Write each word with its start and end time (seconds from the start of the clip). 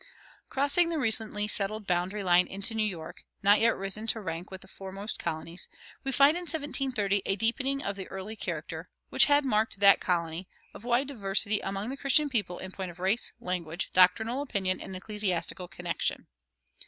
[134:1] 0.49 0.49
Crossing 0.49 0.89
the 0.89 0.97
recently 0.97 1.47
settled 1.47 1.85
boundary 1.85 2.23
line 2.23 2.47
into 2.47 2.73
New 2.73 2.81
York, 2.81 3.23
not 3.43 3.59
yet 3.59 3.77
risen 3.77 4.07
to 4.07 4.19
rank 4.19 4.49
with 4.49 4.61
the 4.61 4.67
foremost 4.67 5.19
colonies, 5.19 5.67
we 6.03 6.11
find 6.11 6.35
in 6.35 6.41
1730 6.41 7.21
a 7.23 7.35
deepening 7.35 7.83
of 7.83 7.95
the 7.95 8.07
early 8.07 8.35
character, 8.35 8.87
which 9.09 9.25
had 9.25 9.45
marked 9.45 9.79
that 9.79 9.99
colony, 10.01 10.47
of 10.73 10.83
wide 10.85 11.07
diversity 11.07 11.59
among 11.61 11.89
the 11.89 11.97
Christian 11.97 12.29
people 12.29 12.57
in 12.57 12.71
point 12.71 12.89
of 12.89 12.97
race, 12.99 13.31
language, 13.39 13.91
doctrinal 13.93 14.41
opinion, 14.41 14.81
and 14.81 14.95
ecclesiastical 14.95 15.67
connection. 15.67 16.25